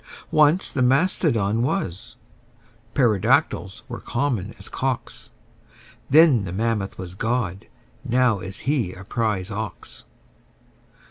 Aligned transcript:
Once 0.31 0.71
the 0.71 0.81
mastodon 0.81 1.61
was: 1.61 2.15
pterodactyls 2.95 3.83
were 3.87 3.99
common 3.99 4.55
as 4.57 4.67
cocks: 4.67 5.29
Then 6.09 6.43
the 6.43 6.51
mammoth 6.51 6.97
was 6.97 7.13
God: 7.13 7.67
now 8.03 8.39
is 8.39 8.61
He 8.61 8.93
a 8.93 9.03
prize 9.03 9.51
ox. 9.51 10.05